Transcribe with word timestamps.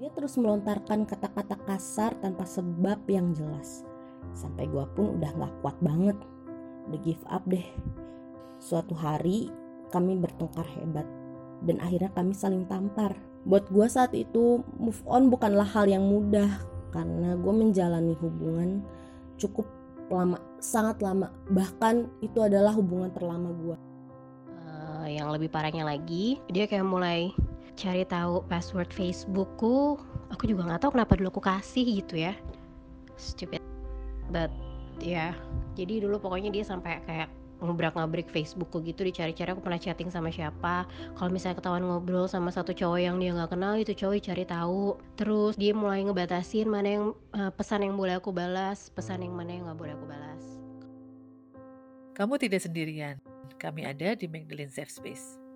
Dia 0.00 0.08
terus 0.16 0.40
melontarkan 0.40 1.04
kata-kata 1.04 1.60
kasar 1.68 2.16
tanpa 2.24 2.48
sebab 2.48 3.04
yang 3.04 3.36
jelas. 3.36 3.84
Sampai 4.32 4.64
gue 4.64 4.80
pun 4.96 5.20
udah 5.20 5.28
gak 5.36 5.52
kuat 5.60 5.76
banget. 5.84 6.16
Udah 6.88 7.00
give 7.04 7.20
up 7.28 7.44
deh. 7.44 7.68
Suatu 8.56 8.96
hari 8.96 9.52
kami 9.92 10.16
bertengkar 10.16 10.64
hebat. 10.72 11.04
Dan 11.60 11.84
akhirnya 11.84 12.08
kami 12.16 12.32
saling 12.32 12.64
tampar. 12.64 13.12
Buat 13.44 13.68
gue 13.68 13.84
saat 13.92 14.16
itu 14.16 14.64
move 14.80 15.04
on 15.04 15.28
bukanlah 15.28 15.68
hal 15.68 15.84
yang 15.84 16.08
mudah. 16.08 16.48
Karena 16.96 17.36
gue 17.36 17.52
menjalani 17.52 18.16
hubungan 18.24 18.80
cukup 19.36 19.68
lama, 20.08 20.40
sangat 20.64 21.04
lama. 21.04 21.28
Bahkan 21.52 22.24
itu 22.24 22.40
adalah 22.40 22.72
hubungan 22.72 23.12
terlama 23.12 23.52
gue. 23.52 23.76
Uh, 24.64 25.06
yang 25.12 25.28
lebih 25.28 25.52
parahnya 25.52 25.84
lagi, 25.84 26.40
dia 26.48 26.64
kayak 26.64 26.88
mulai 26.88 27.36
cari 27.76 28.04
tahu 28.06 28.46
password 28.46 28.90
Facebookku 28.94 29.98
aku 30.30 30.46
juga 30.46 30.66
nggak 30.66 30.80
tahu 30.86 30.90
kenapa 30.96 31.18
dulu 31.18 31.28
aku 31.38 31.42
kasih 31.42 31.84
gitu 32.02 32.16
ya. 32.16 32.34
Stupid. 33.18 33.60
But 34.30 34.54
ya 35.00 35.32
yeah. 35.32 35.32
jadi 35.74 36.06
dulu 36.06 36.20
pokoknya 36.20 36.52
dia 36.52 36.64
sampai 36.64 37.00
kayak 37.08 37.28
ngobrak 37.60 37.92
ngabrik 37.92 38.28
Facebookku 38.32 38.80
gitu 38.80 39.04
dicari-cari 39.04 39.52
aku 39.52 39.60
pernah 39.60 39.76
chatting 39.76 40.08
sama 40.08 40.32
siapa. 40.32 40.88
Kalau 41.16 41.28
misalnya 41.28 41.60
ketahuan 41.60 41.84
ngobrol 41.84 42.24
sama 42.24 42.48
satu 42.48 42.72
cowok 42.72 43.00
yang 43.04 43.20
dia 43.20 43.36
nggak 43.36 43.52
kenal 43.52 43.76
itu 43.76 43.92
cowok 43.92 44.24
cari 44.24 44.44
tahu. 44.48 44.96
Terus 45.20 45.60
dia 45.60 45.76
mulai 45.76 46.00
ngebatasin 46.08 46.72
mana 46.72 46.88
yang 46.88 47.06
uh, 47.36 47.52
pesan 47.52 47.84
yang 47.84 48.00
boleh 48.00 48.16
aku 48.16 48.32
balas 48.32 48.88
pesan 48.96 49.20
yang 49.20 49.36
mana 49.36 49.60
yang 49.60 49.64
nggak 49.68 49.78
boleh 49.78 49.92
aku 49.92 50.06
balas. 50.08 50.44
Kamu 52.16 52.40
tidak 52.40 52.64
sendirian. 52.64 53.16
Kami 53.60 53.84
ada 53.84 54.16
di 54.16 54.24
Magdalene 54.24 54.72
Safe 54.72 54.88
Space 54.88 55.49